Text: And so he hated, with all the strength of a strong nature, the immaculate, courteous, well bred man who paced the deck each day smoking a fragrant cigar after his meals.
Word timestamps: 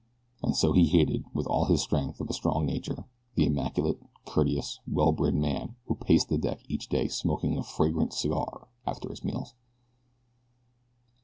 And 0.41 0.55
so 0.57 0.71
he 0.73 0.87
hated, 0.87 1.25
with 1.31 1.45
all 1.45 1.65
the 1.67 1.77
strength 1.77 2.19
of 2.19 2.27
a 2.27 2.33
strong 2.33 2.65
nature, 2.65 3.05
the 3.35 3.45
immaculate, 3.45 4.01
courteous, 4.25 4.79
well 4.87 5.11
bred 5.11 5.35
man 5.35 5.75
who 5.85 5.93
paced 5.93 6.29
the 6.29 6.39
deck 6.39 6.61
each 6.67 6.89
day 6.89 7.07
smoking 7.07 7.55
a 7.55 7.61
fragrant 7.61 8.11
cigar 8.11 8.67
after 8.83 9.11
his 9.11 9.23
meals. 9.23 9.53